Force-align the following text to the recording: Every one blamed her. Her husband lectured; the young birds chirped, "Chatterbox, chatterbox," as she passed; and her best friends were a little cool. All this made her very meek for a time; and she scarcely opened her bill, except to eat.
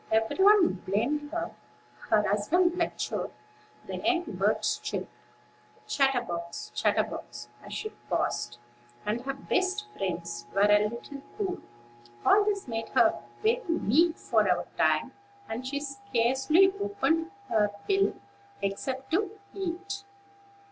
Every 0.11 0.43
one 0.43 0.73
blamed 0.87 1.29
her. 1.29 1.51
Her 2.09 2.27
husband 2.27 2.75
lectured; 2.75 3.29
the 3.85 3.97
young 3.97 4.23
birds 4.23 4.79
chirped, 4.79 5.11
"Chatterbox, 5.85 6.71
chatterbox," 6.73 7.49
as 7.63 7.71
she 7.71 7.91
passed; 8.09 8.57
and 9.05 9.21
her 9.21 9.35
best 9.35 9.85
friends 9.95 10.47
were 10.55 10.61
a 10.63 10.87
little 10.89 11.21
cool. 11.37 11.59
All 12.25 12.43
this 12.45 12.67
made 12.67 12.89
her 12.95 13.21
very 13.43 13.61
meek 13.67 14.17
for 14.17 14.41
a 14.47 14.65
time; 14.75 15.11
and 15.47 15.67
she 15.67 15.79
scarcely 15.79 16.73
opened 16.79 17.29
her 17.49 17.69
bill, 17.87 18.15
except 18.63 19.11
to 19.11 19.37
eat. 19.53 20.03